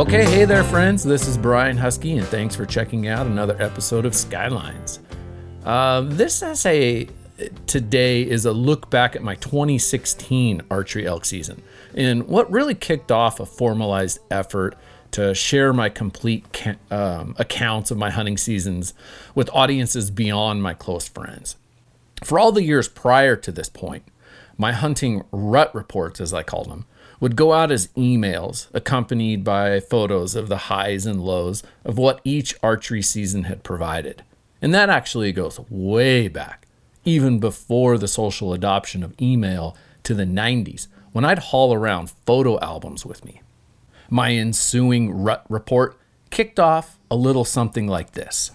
[0.00, 1.04] Okay, hey there, friends.
[1.04, 4.98] This is Brian Husky, and thanks for checking out another episode of Skylines.
[5.62, 7.06] Uh, this essay
[7.66, 11.62] today is a look back at my 2016 archery elk season
[11.94, 14.74] and what really kicked off a formalized effort
[15.10, 16.46] to share my complete
[16.90, 18.94] um, accounts of my hunting seasons
[19.34, 21.56] with audiences beyond my close friends.
[22.24, 24.04] For all the years prior to this point,
[24.56, 26.86] my hunting rut reports, as I called them,
[27.20, 32.20] would go out as emails accompanied by photos of the highs and lows of what
[32.24, 34.24] each archery season had provided.
[34.62, 36.66] And that actually goes way back,
[37.04, 42.58] even before the social adoption of email to the 90s, when I'd haul around photo
[42.60, 43.42] albums with me.
[44.08, 45.98] My ensuing rut report
[46.30, 48.52] kicked off a little something like this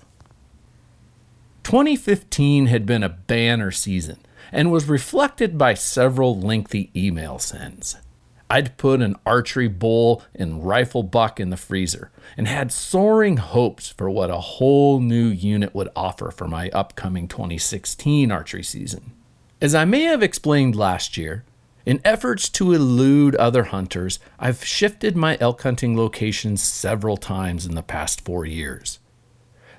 [1.63, 4.17] 2015 had been a banner season
[4.51, 7.97] and was reflected by several lengthy email sends.
[8.49, 13.89] I'd put an archery bull and rifle buck in the freezer and had soaring hopes
[13.89, 19.13] for what a whole new unit would offer for my upcoming 2016 archery season.
[19.61, 21.43] As I may have explained last year,
[21.85, 27.75] in efforts to elude other hunters, I've shifted my elk hunting locations several times in
[27.75, 28.99] the past four years.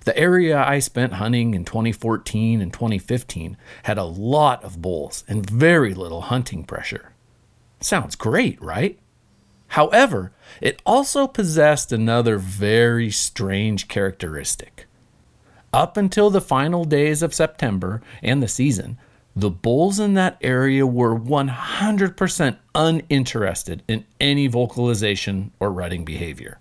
[0.05, 5.49] The area I spent hunting in 2014 and 2015 had a lot of bulls and
[5.49, 7.13] very little hunting pressure.
[7.87, 8.99] Sounds great, right?
[9.69, 14.87] However, it also possessed another very strange characteristic.
[15.73, 18.99] Up until the final days of September and the season,
[19.37, 26.59] the bulls in that area were 100% uninterested in any vocalization or rutting behavior.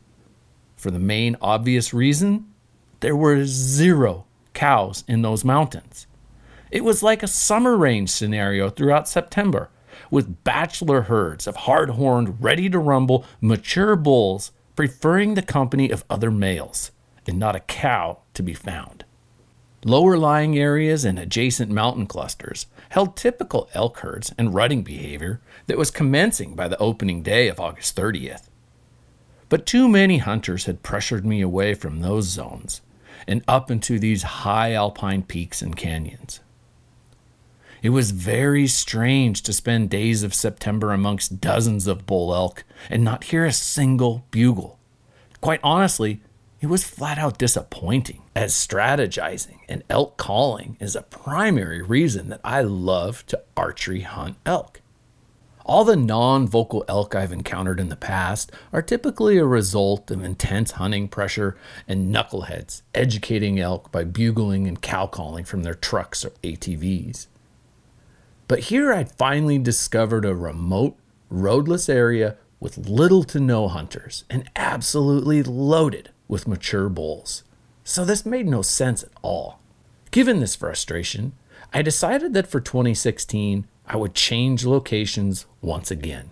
[0.78, 2.54] For the main obvious reason,
[3.00, 6.06] there were zero cows in those mountains.
[6.70, 9.72] It was like a summer range scenario throughout September,
[10.12, 16.04] with bachelor herds of hard horned, ready to rumble, mature bulls preferring the company of
[16.10, 16.92] other males,
[17.28, 19.06] and not a cow to be found.
[19.84, 25.78] Lower lying areas and adjacent mountain clusters held typical elk herds and rutting behavior that
[25.78, 28.50] was commencing by the opening day of August 30th.
[29.48, 32.82] But too many hunters had pressured me away from those zones
[33.28, 36.40] and up into these high alpine peaks and canyons.
[37.82, 43.04] It was very strange to spend days of September amongst dozens of bull elk and
[43.04, 44.80] not hear a single bugle.
[45.42, 46.22] Quite honestly,
[46.62, 52.42] it was flat out disappointing, as strategizing and elk calling is a primary reason that
[52.44, 54.82] I love to archery hunt elk.
[55.66, 60.24] All the non vocal elk I've encountered in the past are typically a result of
[60.24, 66.24] intense hunting pressure and knuckleheads educating elk by bugling and cow calling from their trucks
[66.24, 67.28] or ATVs.
[68.48, 70.98] But here I'd finally discovered a remote,
[71.30, 77.44] roadless area with little to no hunters and absolutely loaded with mature bulls.
[77.84, 79.60] So this made no sense at all.
[80.12, 81.34] Given this frustration,
[81.74, 86.32] I decided that for 2016, I would change locations once again.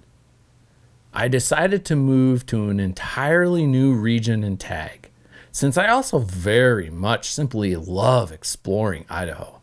[1.14, 5.12] I decided to move to an entirely new region and tag,
[5.52, 9.62] since I also very much simply love exploring Idaho.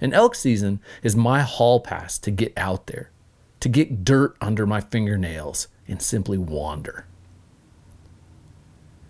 [0.00, 3.10] And elk season is my hall pass to get out there,
[3.60, 7.06] to get dirt under my fingernails and simply wander.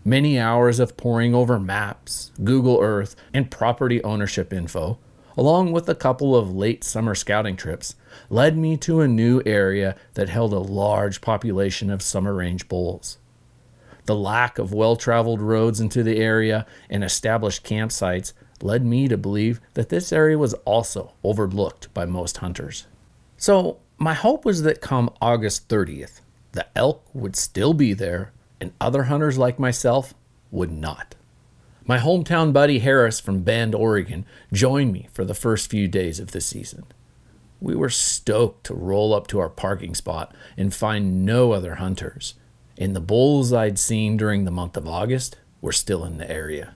[0.04, 4.98] Many hours of poring over maps, Google Earth, and property ownership info,
[5.36, 7.96] along with a couple of late summer scouting trips,
[8.30, 13.19] led me to a new area that held a large population of summer range bulls.
[14.04, 18.32] The lack of well traveled roads into the area and established campsites
[18.62, 22.87] led me to believe that this area was also overlooked by most hunters.
[23.37, 26.21] So, my hope was that come August 30th,
[26.53, 30.15] the elk would still be there and other hunters like myself
[30.50, 31.15] would not.
[31.84, 36.33] My hometown buddy Harris from Bend, Oregon, joined me for the first few days of
[36.33, 36.84] the season.
[37.61, 42.35] We were stoked to roll up to our parking spot and find no other hunters,
[42.76, 46.75] and the bulls I'd seen during the month of August were still in the area.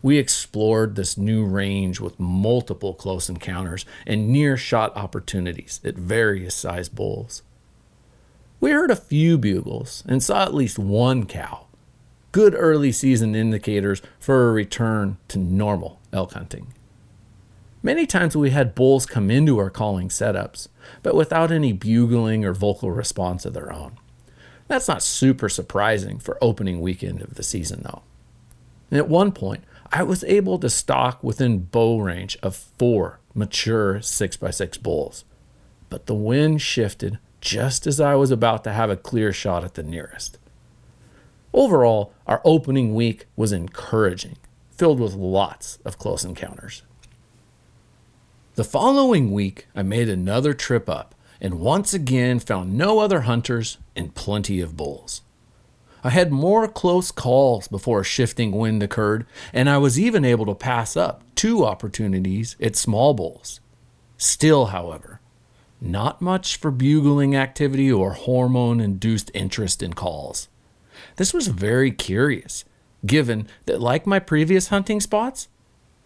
[0.00, 6.54] We explored this new range with multiple close encounters and near shot opportunities at various
[6.54, 7.42] size bulls.
[8.60, 11.66] We heard a few bugles and saw at least one cow.
[12.30, 16.74] Good early season indicators for a return to normal elk hunting.
[17.82, 20.68] Many times we had bulls come into our calling setups,
[21.02, 23.98] but without any bugling or vocal response of their own.
[24.66, 28.02] That's not super surprising for opening weekend of the season, though.
[28.90, 34.00] And at one point, I was able to stalk within bow range of four mature
[34.00, 35.24] 6x6 bulls.
[35.88, 39.74] But the wind shifted just as I was about to have a clear shot at
[39.74, 40.38] the nearest.
[41.54, 44.36] Overall, our opening week was encouraging,
[44.76, 46.82] filled with lots of close encounters.
[48.56, 53.78] The following week, I made another trip up and once again found no other hunters
[53.94, 55.22] and plenty of bulls.
[56.08, 60.46] I had more close calls before a shifting wind occurred, and I was even able
[60.46, 63.60] to pass up two opportunities at small bulls.
[64.16, 65.20] Still, however,
[65.82, 70.48] not much for bugling activity or hormone induced interest in calls.
[71.16, 72.64] This was very curious,
[73.04, 75.48] given that, like my previous hunting spots,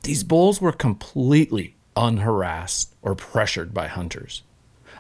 [0.02, 4.42] these bulls were completely unharassed or pressured by hunters.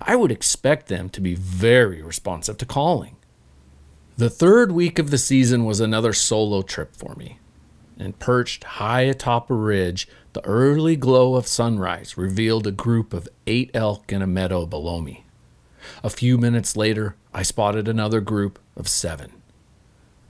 [0.00, 3.16] I would expect them to be very responsive to calling.
[4.16, 7.38] The third week of the season was another solo trip for me,
[7.98, 13.28] and perched high atop a ridge, the early glow of sunrise revealed a group of
[13.46, 15.24] eight elk in a meadow below me.
[16.04, 19.32] A few minutes later, I spotted another group of seven.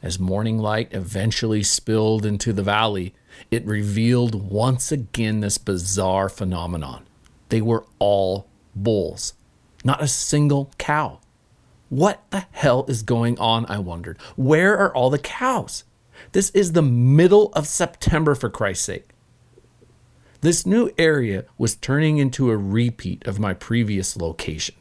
[0.00, 3.14] As morning light eventually spilled into the valley,
[3.50, 7.05] it revealed once again this bizarre phenomenon.
[7.49, 9.35] They were all bulls,
[9.85, 11.19] not a single cow.
[11.92, 13.66] What the hell is going on?
[13.66, 14.18] I wondered.
[14.34, 15.84] Where are all the cows?
[16.32, 19.10] This is the middle of September, for Christ's sake.
[20.40, 24.74] This new area was turning into a repeat of my previous location,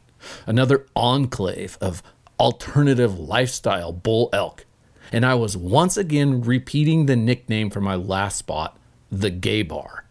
[0.46, 2.02] another enclave of
[2.40, 4.64] alternative lifestyle bull elk
[5.12, 8.78] and I was once again repeating the nickname for my last spot,
[9.10, 10.01] the gay bar.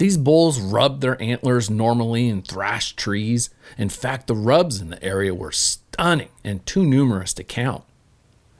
[0.00, 3.50] These bulls rubbed their antlers normally and thrashed trees.
[3.76, 7.84] In fact, the rubs in the area were stunning and too numerous to count.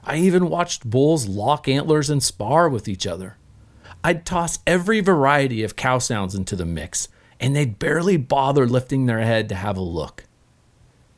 [0.03, 3.37] I even watched bulls lock antlers and spar with each other.
[4.03, 7.07] I'd toss every variety of cow sounds into the mix,
[7.39, 10.25] and they'd barely bother lifting their head to have a look.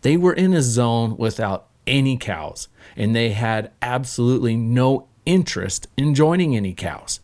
[0.03, 6.15] They were in a zone without any cows, and they had absolutely no interest in
[6.15, 7.19] joining any cows,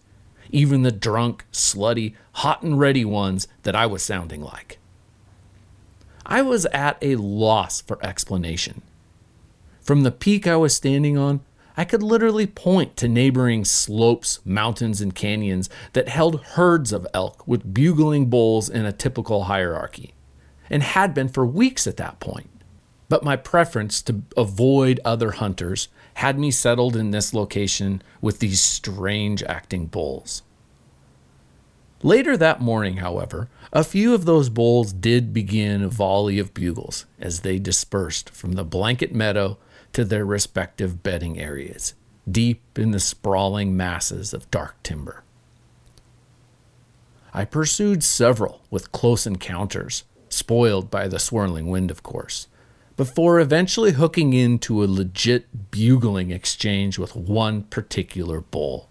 [0.52, 4.80] even the drunk, slutty, hot and ready ones that I was sounding like.
[6.26, 8.82] I was at a loss for explanation.
[9.82, 11.42] From the peak I was standing on,
[11.76, 17.48] I could literally point to neighboring slopes, mountains, and canyons that held herds of elk
[17.48, 20.14] with bugling bulls in a typical hierarchy,
[20.70, 22.50] and had been for weeks at that point
[23.10, 28.62] but my preference to avoid other hunters had me settled in this location with these
[28.62, 30.44] strange acting bulls.
[32.02, 37.06] Later that morning, however, a few of those bulls did begin a volley of bugles
[37.20, 39.58] as they dispersed from the blanket meadow
[39.94, 41.94] to their respective bedding areas,
[42.30, 45.24] deep in the sprawling masses of dark timber.
[47.34, 52.48] I pursued several with close encounters, spoiled by the swirling wind, of course
[53.00, 58.90] before eventually hooking into a legit bugling exchange with one particular bull.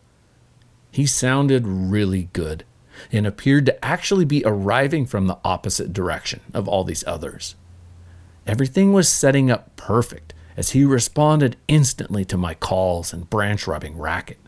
[0.90, 2.64] He sounded really good
[3.12, 7.54] and appeared to actually be arriving from the opposite direction of all these others.
[8.46, 13.96] Everything was setting up perfect as he responded instantly to my calls and branch rubbing
[13.96, 14.38] racket.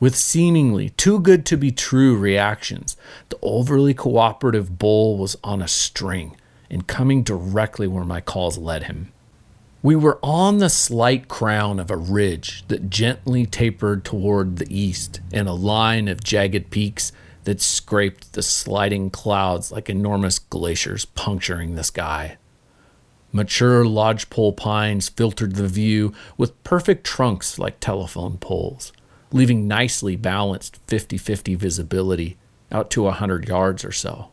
[0.00, 2.96] With seemingly too good to be true reactions,
[3.30, 6.36] the overly cooperative bull was on a string
[6.70, 9.12] and coming directly where my calls led him.
[9.82, 15.20] We were on the slight crown of a ridge that gently tapered toward the east
[15.32, 17.10] in a line of jagged peaks
[17.48, 22.36] that scraped the sliding clouds like enormous glaciers puncturing the sky.
[23.32, 28.92] Mature lodgepole pines filtered the view with perfect trunks like telephone poles,
[29.32, 32.36] leaving nicely balanced 50 50 visibility
[32.70, 34.28] out to a hundred yards or so.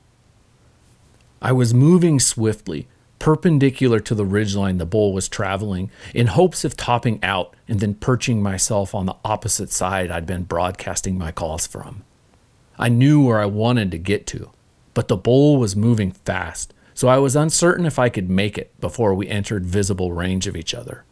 [1.41, 2.85] I was moving swiftly,
[3.19, 7.93] perpendicular to the ridgeline the bull was traveling, in hopes of topping out and then
[7.93, 12.03] perching myself on the opposite side I'd been broadcasting my calls from.
[12.77, 14.51] I knew where I wanted to get to,
[14.93, 18.79] but the bull was moving fast, so I was uncertain if I could make it
[18.79, 21.03] before we entered visible range of each other.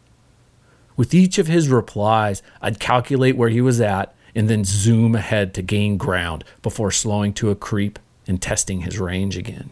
[0.96, 5.53] With each of his replies, I'd calculate where he was at and then zoom ahead
[5.53, 9.72] to gain ground before slowing to a creep and testing his range again.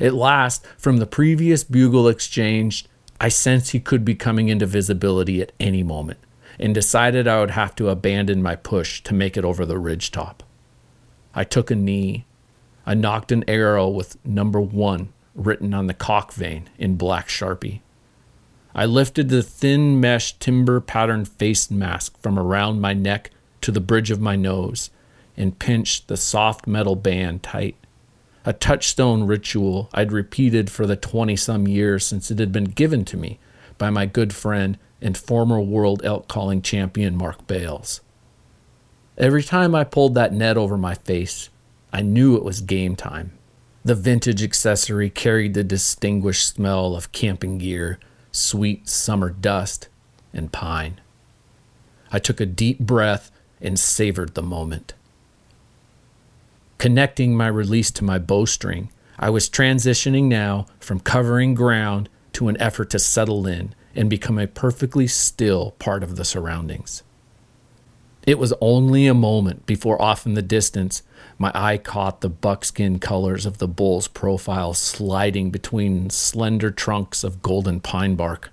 [0.00, 2.86] At last, from the previous bugle exchange,
[3.20, 6.18] I sensed he could be coming into visibility at any moment
[6.58, 10.10] and decided I would have to abandon my push to make it over the ridge
[10.10, 10.42] top.
[11.34, 12.24] I took a knee.
[12.86, 17.80] I nocked an arrow with number one written on the cock vane in black sharpie.
[18.74, 23.80] I lifted the thin mesh timber patterned face mask from around my neck to the
[23.80, 24.90] bridge of my nose
[25.36, 27.76] and pinched the soft metal band tight
[28.44, 33.04] a touchstone ritual I'd repeated for the 20 some years since it had been given
[33.06, 33.38] to me
[33.76, 38.00] by my good friend and former world elk calling champion Mark Bales.
[39.20, 41.50] Every time I pulled that net over my face,
[41.92, 43.32] I knew it was game time.
[43.84, 47.98] The vintage accessory carried the distinguished smell of camping gear,
[48.32, 49.88] sweet summer dust,
[50.32, 51.02] and pine.
[52.10, 54.94] I took a deep breath and savored the moment.
[56.78, 62.58] Connecting my release to my bowstring, I was transitioning now from covering ground to an
[62.58, 67.02] effort to settle in and become a perfectly still part of the surroundings.
[68.26, 71.02] It was only a moment before, off in the distance,
[71.38, 77.40] my eye caught the buckskin colors of the bull's profile sliding between slender trunks of
[77.40, 78.50] golden pine bark.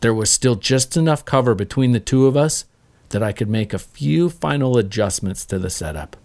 [0.00, 2.64] There was still just enough cover between the two of us
[3.10, 6.16] that I could make a few final adjustments to the setup.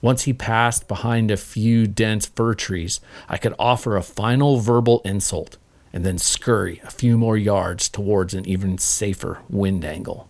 [0.00, 5.02] Once he passed behind a few dense fir trees, I could offer a final verbal
[5.04, 5.58] insult
[5.92, 10.28] and then scurry a few more yards towards an even safer wind angle.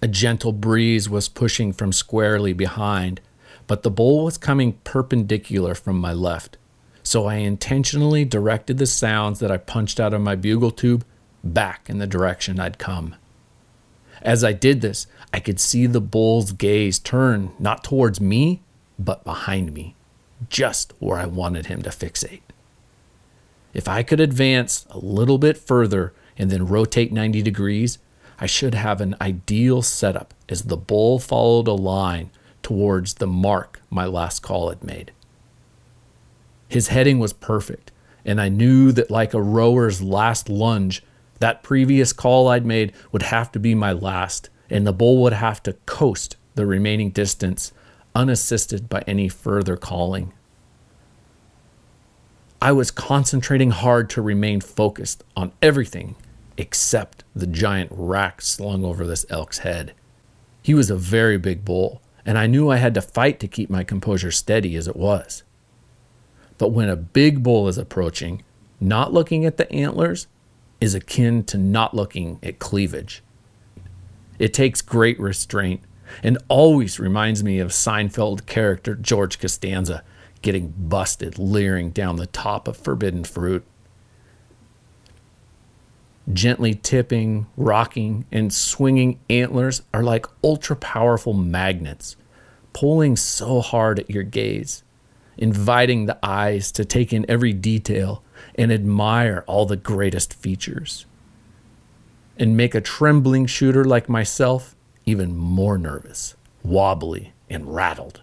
[0.00, 3.20] A gentle breeze was pushing from squarely behind,
[3.66, 6.56] but the bull was coming perpendicular from my left,
[7.02, 11.04] so I intentionally directed the sounds that I punched out of my bugle tube
[11.42, 13.16] back in the direction I'd come.
[14.22, 18.62] As I did this, I could see the bull's gaze turn not towards me,
[18.98, 19.96] but behind me,
[20.48, 22.40] just where I wanted him to fixate.
[23.74, 27.98] If I could advance a little bit further and then rotate 90 degrees,
[28.38, 32.30] I should have an ideal setup as the bull followed a line
[32.62, 35.12] towards the mark my last call had made.
[36.68, 37.90] His heading was perfect,
[38.24, 41.02] and I knew that, like a rower's last lunge,
[41.40, 45.32] that previous call I'd made would have to be my last, and the bull would
[45.32, 47.72] have to coast the remaining distance
[48.14, 50.32] unassisted by any further calling.
[52.60, 56.16] I was concentrating hard to remain focused on everything
[56.58, 59.94] except the giant rack slung over this elk's head.
[60.60, 63.70] He was a very big bull, and I knew I had to fight to keep
[63.70, 65.44] my composure steady as it was.
[66.58, 68.42] But when a big bull is approaching,
[68.80, 70.26] not looking at the antlers
[70.80, 73.22] is akin to not looking at cleavage.
[74.38, 75.80] It takes great restraint
[76.22, 80.02] and always reminds me of Seinfeld character George Costanza
[80.42, 83.64] getting busted leering down the top of forbidden fruit.
[86.32, 92.16] Gently tipping, rocking, and swinging antlers are like ultra powerful magnets,
[92.72, 94.82] pulling so hard at your gaze,
[95.38, 98.22] inviting the eyes to take in every detail
[98.56, 101.06] and admire all the greatest features,
[102.38, 108.20] and make a trembling shooter like myself even more nervous, wobbly, and rattled.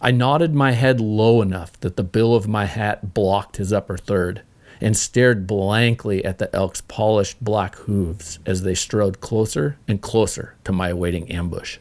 [0.00, 3.96] I nodded my head low enough that the bill of my hat blocked his upper
[3.96, 4.42] third
[4.80, 10.54] and stared blankly at the elk's polished black hooves as they strode closer and closer
[10.64, 11.78] to my awaiting ambush.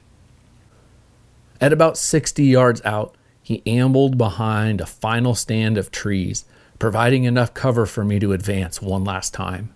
[1.59, 6.45] At about 60 yards out, he ambled behind a final stand of trees,
[6.79, 9.73] providing enough cover for me to advance one last time.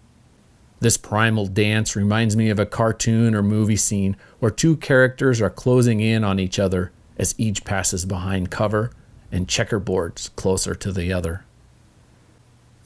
[0.79, 5.49] This primal dance reminds me of a cartoon or movie scene where two characters are
[5.49, 8.91] closing in on each other as each passes behind cover
[9.31, 11.43] and checkerboards closer to the other.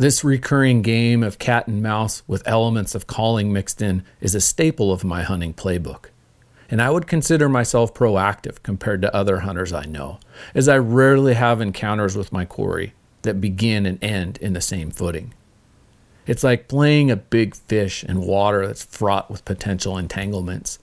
[0.04, 4.42] This recurring game of cat and mouse with elements of calling mixed in is a
[4.42, 6.08] staple of my hunting playbook.
[6.70, 10.20] And I would consider myself proactive compared to other hunters I know,
[10.54, 14.92] as I rarely have encounters with my quarry that begin and end in the same
[14.92, 15.34] footing.
[16.28, 20.80] It's like playing a big fish in water that's fraught with potential entanglements.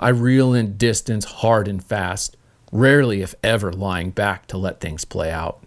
[0.00, 2.36] I reel in distance hard and fast,
[2.72, 5.63] rarely, if ever, lying back to let things play out.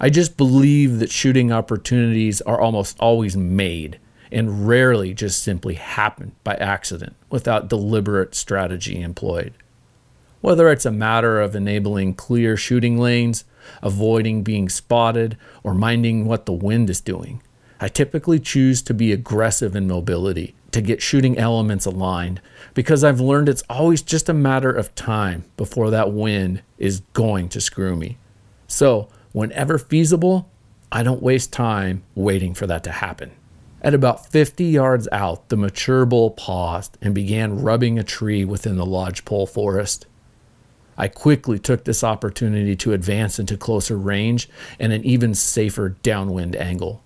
[0.00, 3.98] I just believe that shooting opportunities are almost always made
[4.30, 9.54] and rarely just simply happen by accident without deliberate strategy employed.
[10.40, 13.44] Whether it's a matter of enabling clear shooting lanes,
[13.82, 17.42] avoiding being spotted, or minding what the wind is doing,
[17.80, 22.40] I typically choose to be aggressive in mobility to get shooting elements aligned
[22.74, 27.48] because I've learned it's always just a matter of time before that wind is going
[27.50, 28.18] to screw me.
[28.68, 30.50] So, whenever feasible,
[30.90, 33.32] I don't waste time waiting for that to happen.
[33.80, 38.76] At about 50 yards out, the mature bull paused and began rubbing a tree within
[38.76, 40.06] the lodgepole forest.
[40.96, 44.48] I quickly took this opportunity to advance into closer range
[44.80, 47.02] and an even safer downwind angle.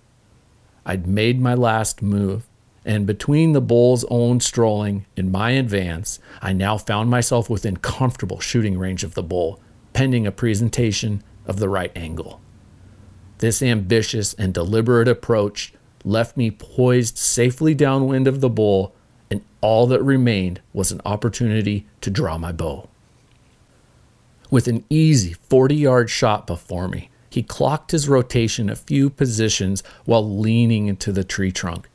[0.86, 2.46] I'd made my last move
[2.84, 8.40] and between the bull's own strolling and my advance, I now found myself within comfortable
[8.40, 9.60] shooting range of the bull,
[9.92, 12.40] pending a presentation of the right angle.
[13.38, 18.94] This ambitious and deliberate approach left me poised safely downwind of the bull,
[19.30, 22.88] and all that remained was an opportunity to draw my bow.
[24.50, 29.82] With an easy 40 yard shot before me, he clocked his rotation a few positions
[30.04, 31.88] while leaning into the tree trunk,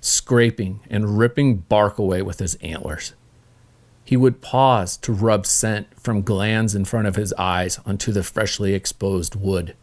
[0.00, 3.12] scraping and ripping bark away with his antlers.
[4.08, 8.22] He would pause to rub scent from glands in front of his eyes onto the
[8.22, 9.76] freshly exposed wood.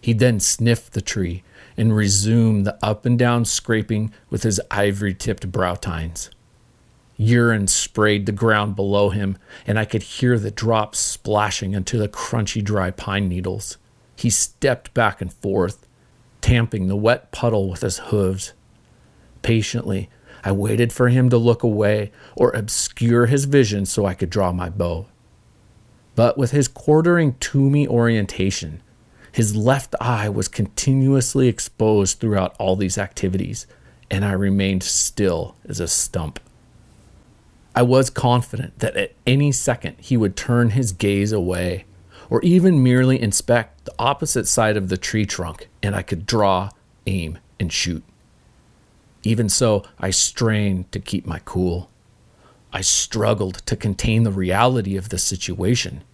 [0.00, 1.42] He'd then sniff the tree
[1.76, 6.30] and resume the up and down scraping with his ivory tipped brow tines.
[7.18, 12.08] Urine sprayed the ground below him, and I could hear the drops splashing into the
[12.08, 13.76] crunchy dry pine needles.
[14.16, 15.86] He stepped back and forth,
[16.40, 18.54] tamping the wet puddle with his hooves.
[19.42, 20.08] Patiently,
[20.44, 24.52] I waited for him to look away or obscure his vision so I could draw
[24.52, 25.06] my bow.
[26.14, 28.82] But with his quartering to me orientation,
[29.30, 33.66] his left eye was continuously exposed throughout all these activities,
[34.10, 36.40] and I remained still as a stump.
[37.74, 41.84] I was confident that at any second he would turn his gaze away,
[42.28, 46.70] or even merely inspect the opposite side of the tree trunk, and I could draw,
[47.06, 48.02] aim, and shoot.
[49.22, 51.90] Even so, I strained to keep my cool.
[52.72, 56.04] I struggled to contain the reality of the situation,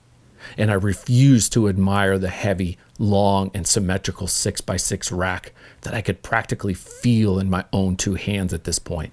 [0.56, 6.22] and I refused to admire the heavy, long, and symmetrical 6x6 rack that I could
[6.22, 9.12] practically feel in my own two hands at this point.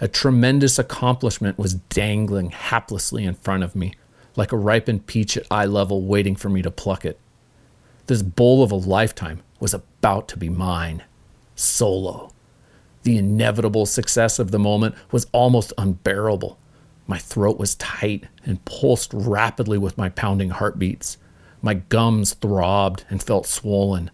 [0.00, 3.94] A tremendous accomplishment was dangling haplessly in front of me,
[4.34, 7.18] like a ripened peach at eye level waiting for me to pluck it.
[8.06, 11.02] This bowl of a lifetime was about to be mine,
[11.56, 12.32] solo.
[13.02, 16.58] The inevitable success of the moment was almost unbearable.
[17.06, 21.18] My throat was tight and pulsed rapidly with my pounding heartbeats.
[21.62, 24.10] My gums throbbed and felt swollen.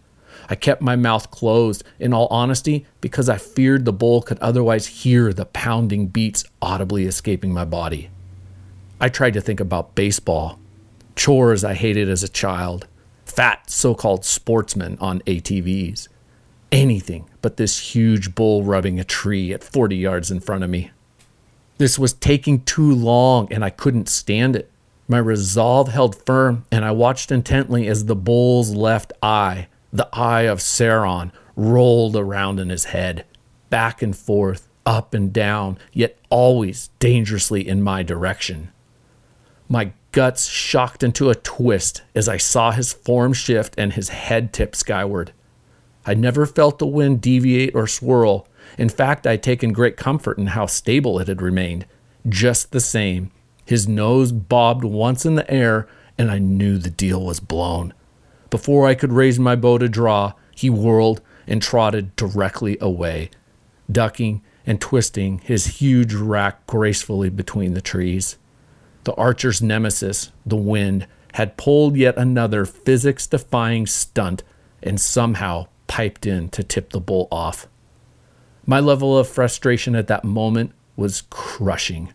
[0.49, 4.87] I kept my mouth closed, in all honesty, because I feared the bull could otherwise
[4.87, 8.09] hear the pounding beats audibly escaping my body.
[8.99, 10.59] I tried to think about baseball,
[11.15, 12.87] chores I hated as a child,
[13.25, 16.07] fat so called sportsmen on ATVs,
[16.73, 20.91] anything but this huge bull rubbing a tree at 40 yards in front of me.
[21.77, 24.69] This was taking too long, and I couldn't stand it.
[25.07, 30.41] My resolve held firm, and I watched intently as the bull's left eye the eye
[30.41, 33.25] of Sauron rolled around in his head,
[33.69, 38.71] back and forth, up and down, yet always dangerously in my direction.
[39.69, 44.51] My guts shocked into a twist as I saw his form shift and his head
[44.51, 45.31] tip skyward.
[46.05, 48.47] I never felt the wind deviate or swirl.
[48.77, 51.85] In fact, I'd taken great comfort in how stable it had remained.
[52.27, 53.31] Just the same,
[53.65, 55.87] his nose bobbed once in the air,
[56.17, 57.93] and I knew the deal was blown.
[58.49, 63.29] Before I could raise my bow to draw, he whirled and trotted directly away,
[63.91, 68.37] ducking and twisting his huge rack gracefully between the trees.
[69.03, 74.43] The archer's nemesis, the wind, had pulled yet another physics defying stunt
[74.81, 77.67] and somehow piped in to tip the bull off.
[78.65, 82.13] My level of frustration at that moment was crushing.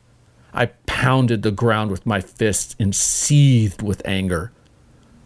[0.53, 4.53] I pounded the ground with my fists and seethed with anger.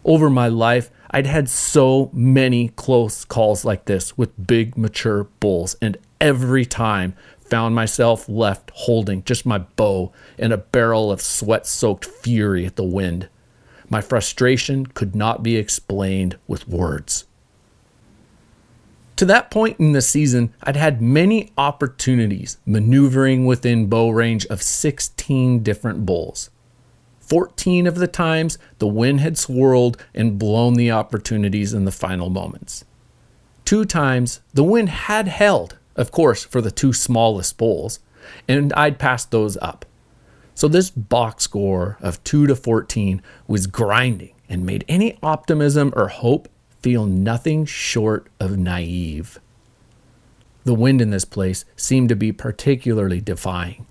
[0.03, 5.75] Over my life, I'd had so many close calls like this with big, mature bulls,
[5.81, 11.67] and every time found myself left holding just my bow and a barrel of sweat
[11.67, 13.29] soaked fury at the wind.
[13.89, 17.25] My frustration could not be explained with words.
[19.23, 24.61] To that point in the season, I'd had many opportunities maneuvering within bow range of
[24.61, 26.49] 16 different bulls.
[27.21, 32.29] 14 of the times, the wind had swirled and blown the opportunities in the final
[32.29, 32.83] moments.
[33.63, 37.99] Two times, the wind had held, of course, for the two smallest bowls,
[38.45, 39.85] and I'd passed those up.
[40.53, 46.09] So this box score of 2 to 14 was grinding and made any optimism or
[46.09, 46.49] hope
[46.83, 49.39] feel nothing short of naive.
[50.65, 53.87] The wind in this place seemed to be particularly defying.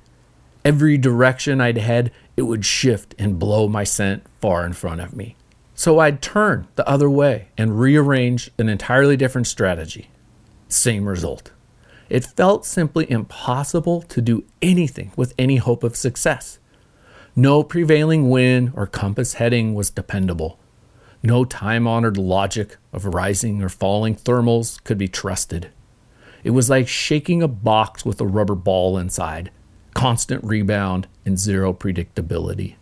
[0.64, 5.16] Every direction I'd head, it would shift and blow my scent far in front of
[5.16, 5.34] me.
[5.74, 10.10] So I'd turn the other way and rearrange an entirely different strategy.
[10.68, 11.50] Same result.
[12.08, 16.58] It felt simply impossible to do anything with any hope of success.
[17.34, 20.58] No prevailing wind or compass heading was dependable.
[21.22, 25.70] No time honored logic of rising or falling thermals could be trusted.
[26.42, 29.50] It was like shaking a box with a rubber ball inside
[29.94, 32.74] constant rebound, and zero predictability.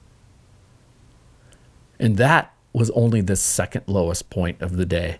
[1.98, 5.18] And that was only the second lowest point of the day.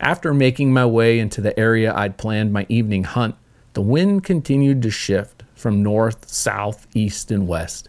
[0.00, 3.36] After making my way into the area I'd planned my evening hunt,
[3.74, 7.88] the wind continued to shift from north, south, east, and west.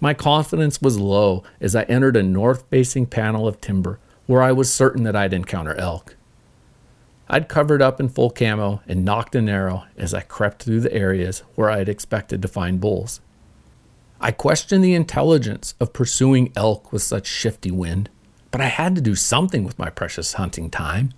[0.00, 4.50] My confidence was low as I entered a north facing panel of timber where I
[4.50, 6.16] was certain that I'd encounter elk.
[7.28, 10.92] I'd covered up in full camo and nocked an arrow as I crept through the
[10.92, 13.20] areas where I'd expected to find bulls.
[14.22, 18.08] I questioned the intelligence of pursuing elk with such shifty wind,
[18.50, 21.12] but I had to do something with my precious hunting time.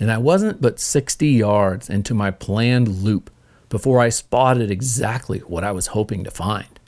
[0.00, 3.30] And I wasn't but 60 yards into my planned loop
[3.68, 6.79] before I spotted exactly what I was hoping to find.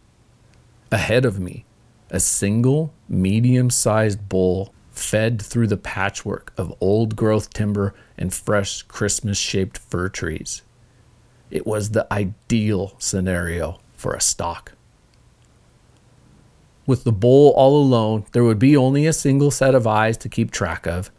[0.92, 1.64] Ahead of me,
[2.10, 8.82] a single medium sized bull fed through the patchwork of old growth timber and fresh
[8.82, 10.60] Christmas shaped fir trees.
[11.50, 14.72] It was the ideal scenario for a stalk.
[16.86, 20.28] With the bull all alone, there would be only a single set of eyes to
[20.28, 21.10] keep track of,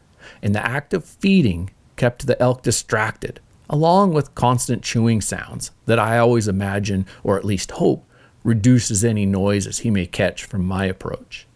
[0.43, 3.39] and the act of feeding kept the elk distracted,
[3.71, 8.05] along with constant chewing sounds that I always imagine, or at least hope,
[8.43, 11.47] reduces any noises he may catch from my approach.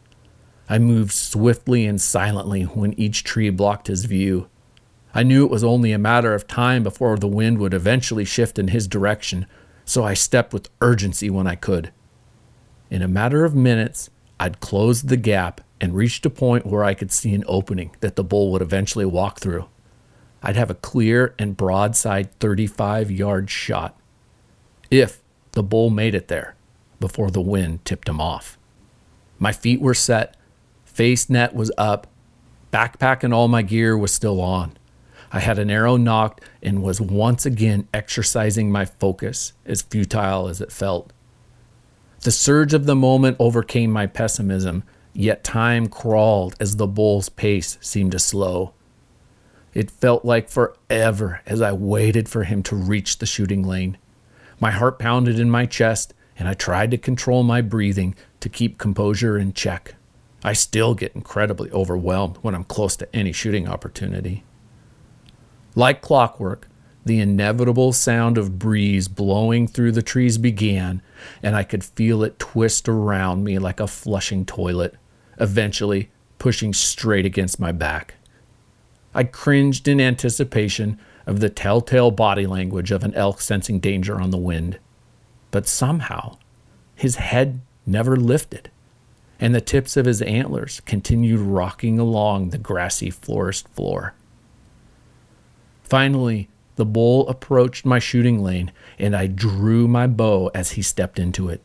[0.69, 4.47] I moved swiftly and silently when each tree blocked his view.
[5.13, 8.59] I knew it was only a matter of time before the wind would eventually shift
[8.59, 9.45] in his direction,
[9.85, 11.91] so I stepped with urgency when I could.
[12.89, 16.93] In a matter of minutes, I'd closed the gap and reached a point where I
[16.93, 19.67] could see an opening that the bull would eventually walk through.
[20.43, 23.99] I'd have a clear and broadside 35 yard shot
[24.91, 25.21] if
[25.51, 26.56] the bull made it there
[26.99, 28.57] before the wind tipped him off.
[29.39, 30.35] My feet were set,
[30.85, 32.07] face net was up,
[32.71, 34.77] backpack and all my gear was still on.
[35.31, 40.61] I had an arrow nocked and was once again exercising my focus, as futile as
[40.61, 41.11] it felt.
[42.21, 44.83] The surge of the moment overcame my pessimism,
[45.13, 48.73] yet time crawled as the bull's pace seemed to slow.
[49.73, 53.97] It felt like forever as I waited for him to reach the shooting lane.
[54.59, 58.77] My heart pounded in my chest, and I tried to control my breathing to keep
[58.77, 59.95] composure in check.
[60.43, 64.43] I still get incredibly overwhelmed when I'm close to any shooting opportunity.
[65.75, 66.67] Like clockwork,
[67.05, 71.01] the inevitable sound of breeze blowing through the trees began,
[71.41, 74.95] and I could feel it twist around me like a flushing toilet,
[75.39, 78.15] eventually pushing straight against my back.
[79.13, 84.29] I cringed in anticipation of the telltale body language of an elk sensing danger on
[84.29, 84.79] the wind.
[85.51, 86.37] But somehow,
[86.95, 88.69] his head never lifted,
[89.39, 94.13] and the tips of his antlers continued rocking along the grassy forest floor.
[95.83, 101.17] Finally, the bull approached my shooting lane, and I drew my bow as he stepped
[101.17, 101.61] into it.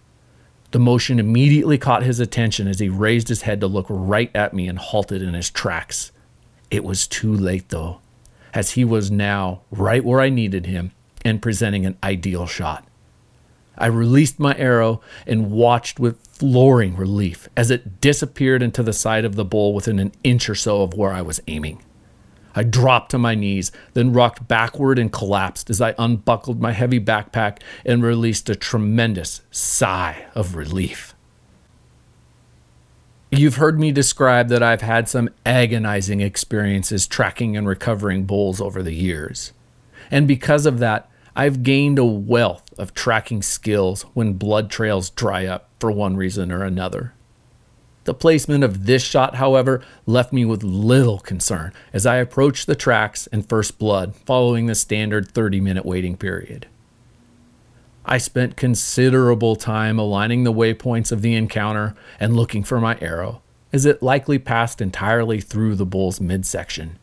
[0.70, 4.54] The motion immediately caught his attention as he raised his head to look right at
[4.54, 6.12] me and halted in his tracks.
[6.70, 8.00] It was too late, though,
[8.54, 10.92] as he was now right where I needed him
[11.24, 12.86] and presenting an ideal shot.
[13.76, 19.24] I released my arrow and watched with flooring relief as it disappeared into the side
[19.24, 21.82] of the bull within an inch or so of where I was aiming.
[22.54, 27.00] I dropped to my knees, then rocked backward and collapsed as I unbuckled my heavy
[27.00, 31.14] backpack and released a tremendous sigh of relief.
[33.30, 38.82] You've heard me describe that I've had some agonizing experiences tracking and recovering bulls over
[38.82, 39.52] the years.
[40.10, 45.46] And because of that, I've gained a wealth of tracking skills when blood trails dry
[45.46, 47.14] up for one reason or another.
[48.04, 52.74] The placement of this shot, however, left me with little concern as I approached the
[52.74, 56.66] tracks and first blood following the standard 30 minute waiting period.
[58.04, 63.42] I spent considerable time aligning the waypoints of the encounter and looking for my arrow,
[63.72, 66.98] as it likely passed entirely through the bull's midsection.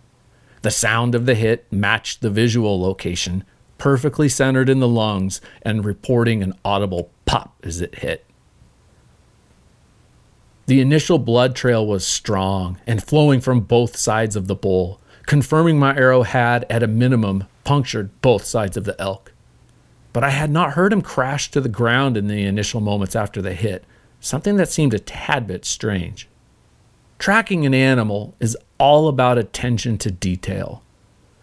[0.62, 3.46] The sound of the hit matched the visual location,
[3.80, 8.26] perfectly centered in the lungs and reporting an audible pop as it hit.
[10.68, 15.80] The initial blood trail was strong and flowing from both sides of the bull, confirming
[15.80, 19.34] my arrow had, at a minimum, punctured both sides of the elk.
[20.14, 23.42] But I had not heard him crash to the ground in the initial moments after
[23.42, 23.84] the hit,
[24.20, 26.28] something that seemed a tad bit strange.
[27.18, 30.84] Tracking an animal is all about attention to detail.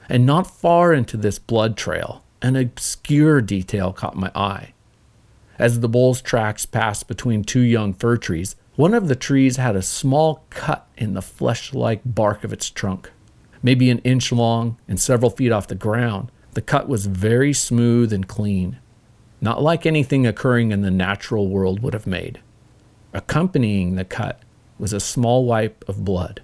[0.09, 4.73] And not far into this blood trail, an obscure detail caught my eye.
[5.59, 9.75] As the bull's tracks passed between two young fir trees, one of the trees had
[9.75, 13.11] a small cut in the flesh like bark of its trunk,
[13.63, 16.31] maybe an inch long and several feet off the ground.
[16.53, 18.79] The cut was very smooth and clean,
[19.41, 22.41] not like anything occurring in the natural world would have made.
[23.15, 24.41] Accompanying the cut
[24.79, 26.43] was a small wipe of blood.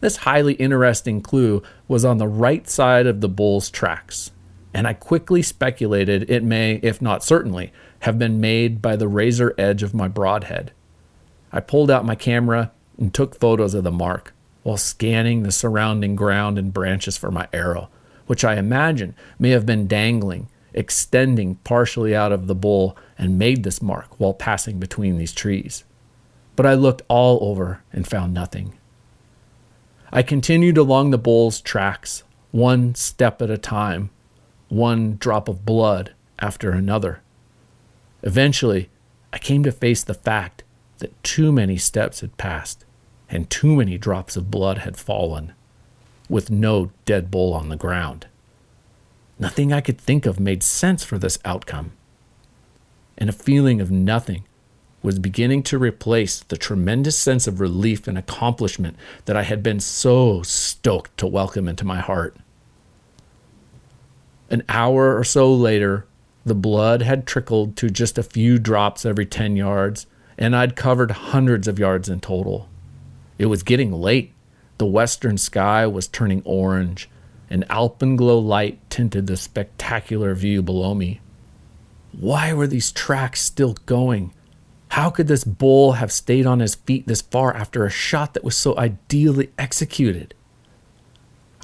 [0.00, 4.32] This highly interesting clue was on the right side of the bull's tracks,
[4.74, 9.54] and I quickly speculated it may, if not certainly, have been made by the razor
[9.56, 10.72] edge of my broadhead.
[11.52, 14.34] I pulled out my camera and took photos of the mark
[14.64, 17.88] while scanning the surrounding ground and branches for my arrow,
[18.26, 23.62] which I imagine may have been dangling, extending partially out of the bull, and made
[23.62, 25.84] this mark while passing between these trees.
[26.56, 28.76] But I looked all over and found nothing.
[30.12, 34.10] I continued along the bull's tracks, one step at a time,
[34.74, 37.22] one drop of blood after another.
[38.22, 38.90] Eventually,
[39.32, 40.64] I came to face the fact
[40.98, 42.84] that too many steps had passed
[43.28, 45.52] and too many drops of blood had fallen,
[46.28, 48.26] with no dead bull on the ground.
[49.38, 51.92] Nothing I could think of made sense for this outcome.
[53.18, 54.44] And a feeling of nothing
[55.02, 59.80] was beginning to replace the tremendous sense of relief and accomplishment that I had been
[59.80, 62.36] so stoked to welcome into my heart.
[64.50, 66.06] An hour or so later,
[66.44, 71.10] the blood had trickled to just a few drops every 10 yards, and I'd covered
[71.10, 72.68] hundreds of yards in total.
[73.38, 74.32] It was getting late.
[74.78, 77.08] The western sky was turning orange.
[77.48, 81.20] An alpenglow light tinted the spectacular view below me.
[82.12, 84.32] Why were these tracks still going?
[84.88, 88.44] How could this bull have stayed on his feet this far after a shot that
[88.44, 90.34] was so ideally executed?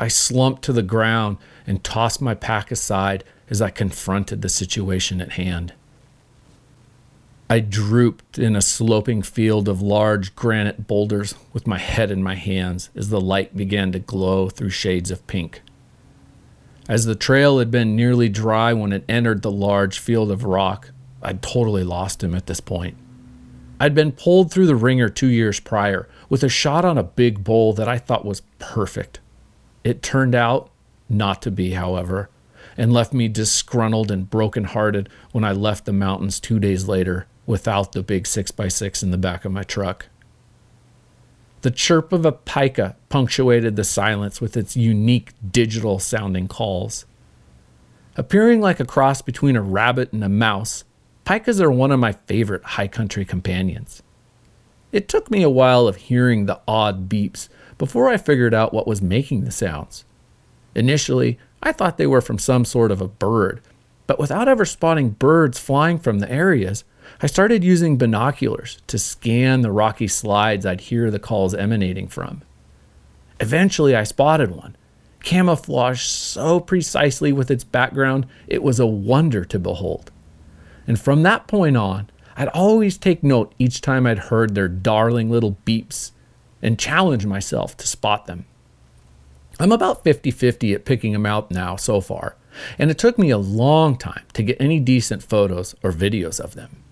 [0.00, 1.36] I slumped to the ground
[1.66, 5.74] and tossed my pack aside as I confronted the situation at hand.
[7.50, 12.34] I drooped in a sloping field of large granite boulders with my head in my
[12.34, 15.60] hands as the light began to glow through shades of pink.
[16.88, 20.92] As the trail had been nearly dry when it entered the large field of rock,
[21.20, 22.96] I'd totally lost him at this point.
[23.78, 27.44] I'd been pulled through the wringer two years prior with a shot on a big
[27.44, 29.20] bull that I thought was perfect.
[29.84, 30.70] It turned out
[31.08, 32.30] not to be, however,
[32.76, 37.92] and left me disgruntled and broken-hearted when I left the mountains two days later without
[37.92, 40.06] the big 6x6 in the back of my truck.
[41.62, 47.04] The chirp of a pika punctuated the silence with its unique digital sounding calls.
[48.16, 50.84] Appearing like a cross between a rabbit and a mouse,
[51.26, 54.02] pikas are one of my favorite high country companions.
[54.92, 57.48] It took me a while of hearing the odd beeps
[57.80, 60.04] before I figured out what was making the sounds.
[60.74, 63.62] Initially, I thought they were from some sort of a bird,
[64.06, 66.84] but without ever spotting birds flying from the areas,
[67.22, 72.42] I started using binoculars to scan the rocky slides I'd hear the calls emanating from.
[73.40, 74.76] Eventually, I spotted one,
[75.22, 80.10] camouflaged so precisely with its background, it was a wonder to behold.
[80.86, 85.30] And from that point on, I'd always take note each time I'd heard their darling
[85.30, 86.10] little beeps
[86.62, 88.46] and challenge myself to spot them.
[89.58, 92.36] I'm about 50 50 at picking them out now so far,
[92.78, 96.54] and it took me a long time to get any decent photos or videos of
[96.54, 96.82] them.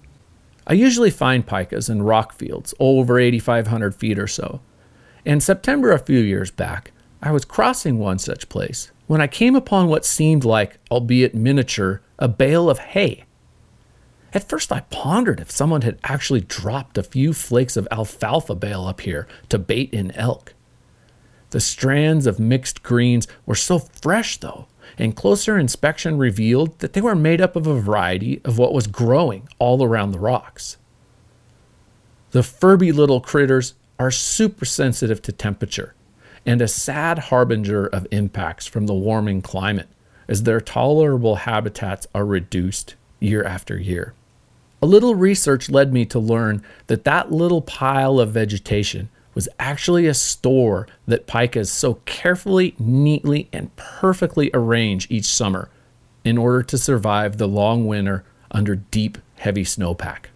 [0.66, 4.60] I usually find pikas in rock fields over 8,500 feet or so.
[5.24, 9.56] In September a few years back, I was crossing one such place when I came
[9.56, 13.24] upon what seemed like, albeit miniature, a bale of hay.
[14.38, 18.86] At first, I pondered if someone had actually dropped a few flakes of alfalfa bale
[18.86, 20.54] up here to bait in elk.
[21.50, 27.00] The strands of mixed greens were so fresh, though, and closer inspection revealed that they
[27.00, 30.76] were made up of a variety of what was growing all around the rocks.
[32.30, 35.96] The Furby little critters are super sensitive to temperature
[36.46, 39.88] and a sad harbinger of impacts from the warming climate
[40.28, 44.14] as their tolerable habitats are reduced year after year.
[44.80, 50.06] A little research led me to learn that that little pile of vegetation was actually
[50.06, 55.68] a store that pikas so carefully, neatly, and perfectly arrange each summer
[56.24, 60.26] in order to survive the long winter under deep, heavy snowpack.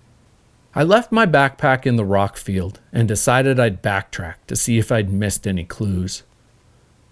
[0.74, 4.90] I left my backpack in the rock field and decided I'd backtrack to see if
[4.90, 6.22] I'd missed any clues.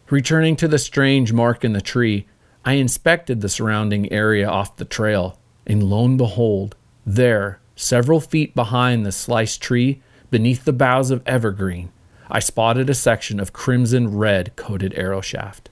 [0.08, 2.26] Returning to the strange mark in the tree,
[2.64, 6.74] I inspected the surrounding area off the trail, and lo and behold,
[7.06, 11.90] there, several feet behind the sliced tree, beneath the boughs of evergreen,
[12.30, 15.68] I spotted a section of crimson red coated arrow shaft.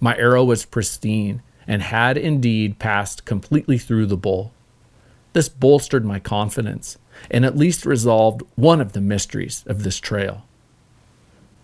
[0.00, 4.52] My arrow was pristine and had indeed passed completely through the bull.
[5.34, 6.96] This bolstered my confidence
[7.30, 10.44] and at least resolved one of the mysteries of this trail.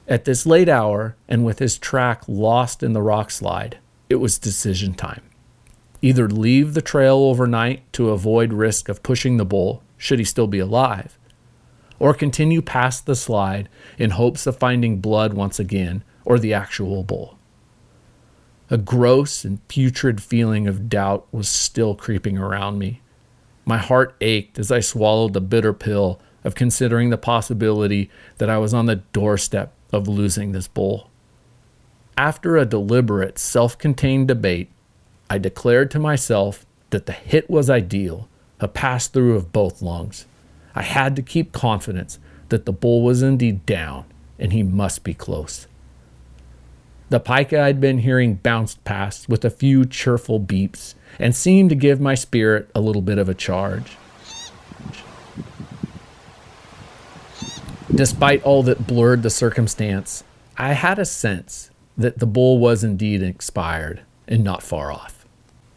[0.07, 3.79] At this late hour, and with his track lost in the rock slide,
[4.11, 5.23] it was decision time.
[6.05, 10.47] Either leave the trail overnight to avoid risk of pushing the bull, should he still
[10.47, 11.19] be alive,
[11.99, 17.03] or continue past the slide in hopes of finding blood once again or the actual
[17.03, 17.39] bull.
[18.69, 23.01] A gross and putrid feeling of doubt was still creeping around me.
[23.65, 28.59] My heart ached as I swallowed the bitter pill of considering the possibility that I
[28.59, 31.09] was on the doorstep of losing this bull.
[32.19, 34.71] After a deliberate, self contained debate,
[35.31, 38.29] I declared to myself that the hit was ideal,
[38.61, 40.27] a pass through of both lungs.
[40.75, 44.05] I had to keep confidence that the bull was indeed down
[44.39, 45.67] and he must be close.
[47.11, 51.77] The pika I'd been hearing bounced past with a few cheerful beeps and seemed to
[51.77, 53.97] give my spirit a little bit of a charge.
[57.95, 60.25] Despite all that blurred the circumstance,
[60.57, 65.14] I had a sense that the bull was indeed expired and not far off.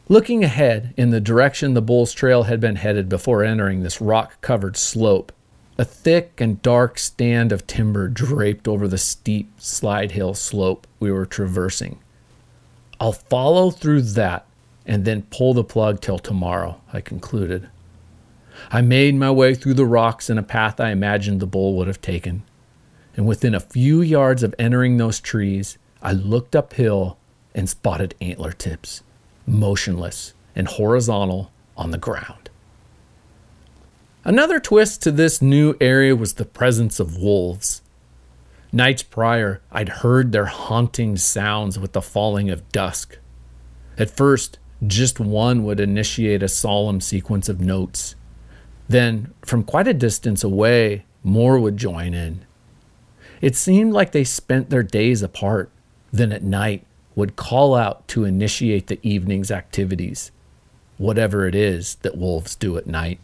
[0.10, 4.40] Looking ahead in the direction the bull's trail had been headed before entering this rock
[4.40, 5.34] covered slope,
[5.78, 11.12] a thick and dark stand of timber draped over the steep slide hill slope we
[11.12, 12.00] were traversing.
[13.02, 14.46] I'll follow through that
[14.86, 17.68] and then pull the plug till tomorrow, I concluded.
[18.72, 21.88] I made my way through the rocks in a path I imagined the bull would
[21.88, 22.44] have taken.
[23.18, 27.18] And within a few yards of entering those trees, I looked uphill
[27.54, 29.04] and spotted antler tips,
[29.48, 32.50] motionless and horizontal on the ground.
[34.24, 37.82] Another twist to this new area was the presence of wolves.
[38.74, 43.18] Nights prior, I'd heard their haunting sounds with the falling of dusk.
[43.98, 48.16] At first, just one would initiate a solemn sequence of notes.
[48.90, 52.46] Then, from quite a distance away, more would join in.
[53.42, 55.72] It seemed like they spent their days apart,
[56.12, 56.86] then at night
[57.18, 60.32] would call out to initiate the evening's activities,
[61.00, 63.20] whatever it is that wolves do at night.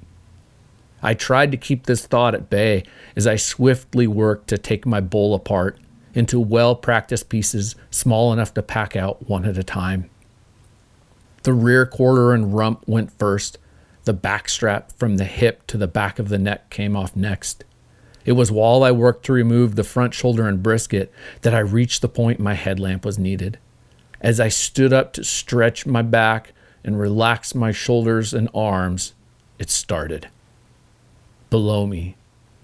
[1.03, 4.99] I tried to keep this thought at bay as I swiftly worked to take my
[4.99, 5.77] bull apart
[6.15, 10.09] into well practiced pieces small enough to pack out one at a time.
[11.43, 13.59] The rear quarter and rump went first,
[14.05, 17.63] the backstrap from the hip to the back of the neck came off next.
[18.25, 22.01] It was while I worked to remove the front shoulder and brisket that I reached
[22.01, 23.59] the point my headlamp was needed.
[24.23, 29.13] As I stood up to stretch my back and relax my shoulders and arms,
[29.59, 30.29] it started.
[31.49, 32.15] Below me,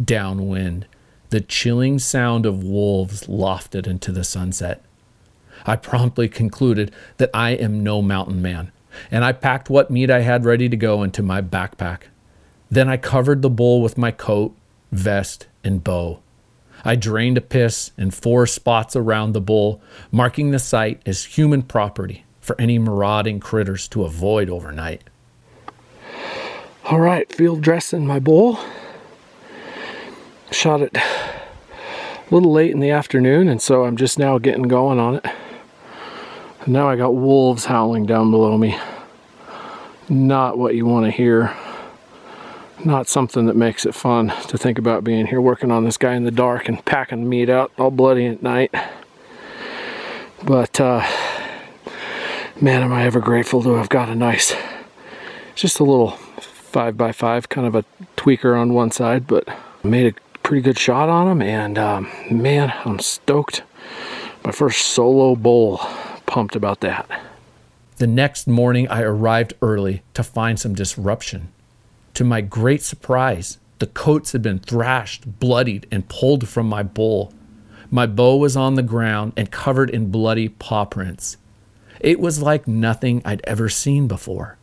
[0.04, 0.88] downwind,
[1.30, 4.82] the chilling sound of wolves lofted into the sunset.
[5.66, 8.72] I promptly concluded that I am no mountain man
[9.12, 12.04] and I packed what meat I had ready to go into my backpack.
[12.72, 14.56] Then I covered the bull with my coat,
[14.92, 16.20] vest, and bow.
[16.86, 21.62] I drained a piss in four spots around the bull, marking the site as human
[21.62, 25.04] property for any marauding critters to avoid overnight.
[26.86, 28.60] All right, field dressing my bull.
[30.52, 35.00] Shot it a little late in the afternoon, and so I'm just now getting going
[35.00, 35.26] on it.
[36.62, 38.78] And now I got wolves howling down below me.
[40.10, 41.56] Not what you want to hear.
[42.86, 46.16] Not something that makes it fun to think about being here working on this guy
[46.16, 48.74] in the dark and packing meat out all bloody at night.
[50.44, 51.06] But uh,
[52.62, 54.56] man, am I ever grateful to have got a nice,
[55.56, 57.84] just a little five by five, kind of a
[58.16, 59.48] tweaker on one side, but
[59.84, 61.42] made a pretty good shot on him.
[61.42, 63.64] And um, man, I'm stoked.
[64.46, 65.80] My first solo bull
[66.26, 67.10] pumped about that.
[67.98, 71.52] The next morning, I arrived early to find some disruption.
[72.20, 77.32] To my great surprise, the coats had been thrashed, bloodied, and pulled from my bull.
[77.90, 81.38] My bow was on the ground and covered in bloody paw prints.
[82.02, 84.58] It was like nothing I'd ever seen before.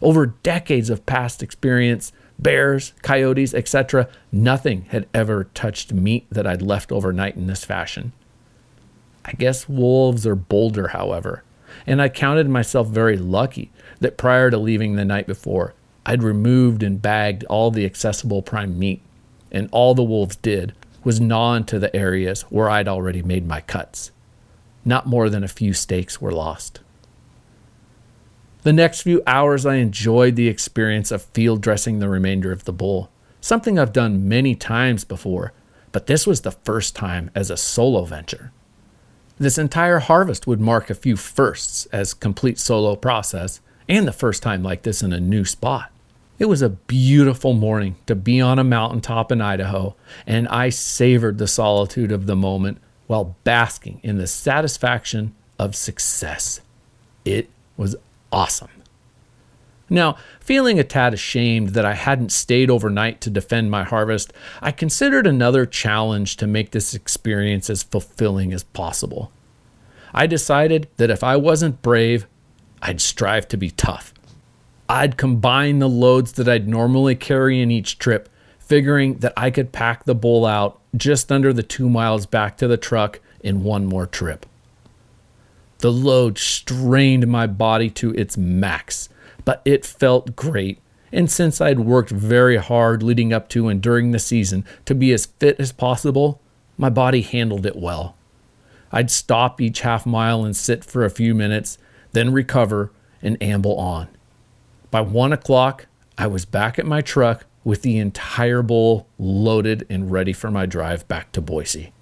[0.00, 6.62] Over decades of past experience, bears, coyotes, etc., nothing had ever touched meat that I'd
[6.62, 8.12] left overnight in this fashion.
[9.22, 11.42] I guess wolves are bolder, however,
[11.86, 15.74] and I counted myself very lucky that prior to leaving the night before,
[16.08, 19.02] I'd removed and bagged all the accessible prime meat,
[19.50, 23.60] and all the wolves did was gnaw into the areas where I'd already made my
[23.60, 24.12] cuts.
[24.84, 26.78] Not more than a few steaks were lost.
[28.62, 32.72] The next few hours, I enjoyed the experience of field dressing the remainder of the
[32.72, 35.52] bull, something I've done many times before,
[35.90, 38.52] but this was the first time as a solo venture.
[39.38, 44.42] This entire harvest would mark a few firsts as complete solo process and the first
[44.42, 45.90] time like this in a new spot.
[46.38, 51.38] It was a beautiful morning to be on a mountaintop in Idaho, and I savored
[51.38, 56.60] the solitude of the moment while basking in the satisfaction of success.
[57.24, 57.96] It was
[58.30, 58.68] awesome.
[59.88, 64.72] Now, feeling a tad ashamed that I hadn't stayed overnight to defend my harvest, I
[64.72, 69.30] considered another challenge to make this experience as fulfilling as possible.
[70.12, 72.26] I decided that if I wasn't brave,
[72.82, 74.12] I'd strive to be tough.
[74.88, 78.28] I'd combine the loads that I'd normally carry in each trip,
[78.58, 82.68] figuring that I could pack the bull out just under the two miles back to
[82.68, 84.46] the truck in one more trip.
[85.78, 89.08] The load strained my body to its max
[89.46, 90.78] but it felt great.
[91.10, 95.12] And since I'd worked very hard leading up to and during the season to be
[95.12, 96.42] as fit as possible,
[96.76, 98.16] my body handled it well.
[98.92, 101.78] I'd stop each half mile and sit for a few minutes,
[102.12, 104.08] then recover and amble on.
[104.96, 110.10] By one o'clock, I was back at my truck with the entire bull loaded and
[110.10, 111.92] ready for my drive back to Boise.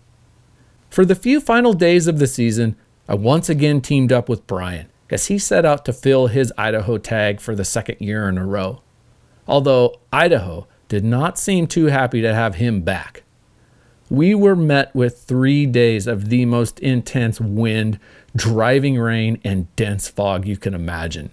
[0.91, 2.77] For the few final days of the season,
[3.09, 6.97] I once again teamed up with Brian as he set out to fill his Idaho
[6.97, 8.81] tag for the second year in a row.
[9.49, 13.25] Although Idaho did not seem too happy to have him back.
[14.09, 17.99] We were met with three days of the most intense wind,
[18.37, 21.33] driving rain, and dense fog you can imagine.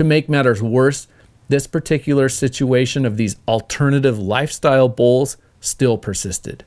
[0.00, 1.08] To make matters worse,
[1.50, 6.64] this particular situation of these alternative lifestyle bulls still persisted.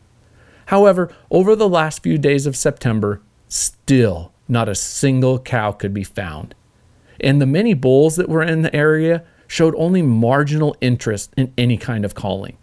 [0.67, 6.03] However, over the last few days of September, still not a single cow could be
[6.03, 6.53] found.
[7.19, 11.77] And the many bulls that were in the area showed only marginal interest in any
[11.77, 12.55] kind of calling.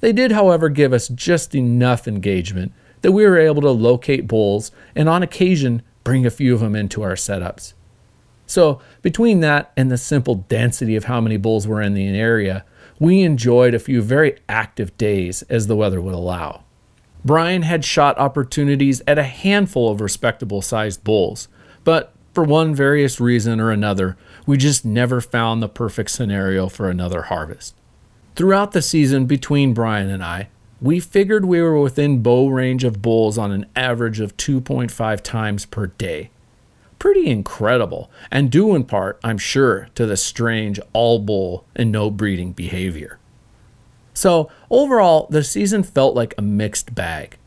[0.00, 2.72] They did, however, give us just enough engagement
[3.02, 6.74] that we were able to locate bulls and on occasion bring a few of them
[6.74, 7.74] into our setups.
[8.46, 12.64] So, between that and the simple density of how many bulls were in the area,
[12.98, 16.64] we enjoyed a few very active days as the weather would allow.
[17.24, 21.48] Brian had shot opportunities at a handful of respectable sized bulls,
[21.84, 24.16] but for one various reason or another,
[24.46, 27.74] we just never found the perfect scenario for another harvest.
[28.34, 30.48] Throughout the season between Brian and I,
[30.80, 35.64] we figured we were within bow range of bulls on an average of 2.5 times
[35.64, 36.30] per day.
[37.02, 42.12] Pretty incredible, and due in part, I'm sure, to the strange all bull and no
[42.12, 43.18] breeding behavior.
[44.14, 47.38] So, overall, the season felt like a mixed bag.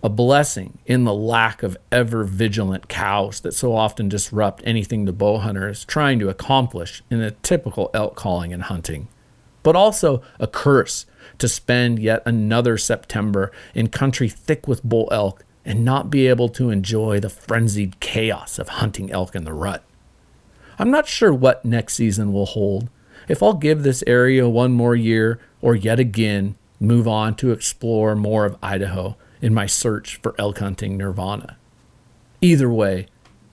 [0.00, 5.12] A blessing in the lack of ever vigilant cows that so often disrupt anything the
[5.12, 9.08] bow hunter is trying to accomplish in a typical elk calling and hunting.
[9.64, 11.04] But also a curse
[11.38, 16.48] to spend yet another September in country thick with bull elk and not be able
[16.48, 19.84] to enjoy the frenzied chaos of hunting elk in the rut.
[20.78, 22.88] I'm not sure what next season will hold,
[23.28, 28.16] if I'll give this area one more year or yet again move on to explore
[28.16, 31.56] more of Idaho in my search for elk hunting nirvana.
[32.40, 33.06] Either way,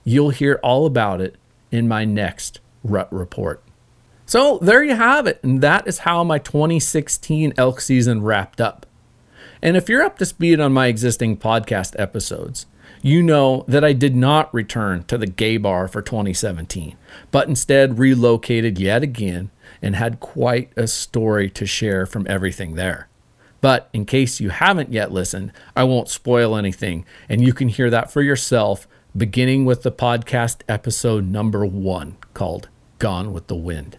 [0.04, 1.36] you'll hear all about it
[1.70, 3.62] in my next Rut Report.
[4.24, 8.86] So there you have it, and that is how my 2016 elk season wrapped up.
[9.62, 12.66] And if you're up to speed on my existing podcast episodes,
[13.02, 16.96] you know that I did not return to the gay bar for 2017,
[17.30, 19.50] but instead relocated yet again
[19.80, 23.08] and had quite a story to share from everything there.
[23.60, 27.90] But in case you haven't yet listened, I won't spoil anything, and you can hear
[27.90, 28.86] that for yourself,
[29.16, 33.98] beginning with the podcast episode number one called Gone with the Wind.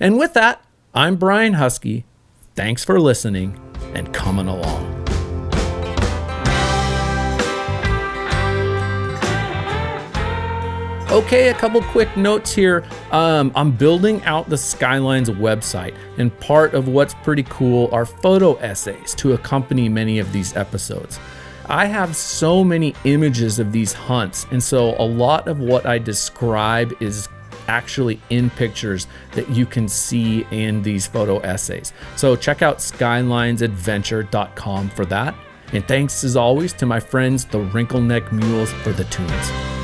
[0.00, 2.04] And with that, I'm Brian Husky.
[2.54, 3.58] Thanks for listening
[3.94, 4.92] and coming along.
[11.10, 12.84] Okay, a couple quick notes here.
[13.10, 18.54] Um, I'm building out the Skylines website, and part of what's pretty cool are photo
[18.56, 21.18] essays to accompany many of these episodes.
[21.66, 25.98] I have so many images of these hunts, and so a lot of what I
[25.98, 27.28] describe is
[27.68, 31.92] actually in pictures that you can see in these photo essays.
[32.16, 35.34] So check out skylinesadventure.com for that.
[35.72, 39.83] And thanks as always to my friends, the Wrinkle Neck Mules, for the tunes.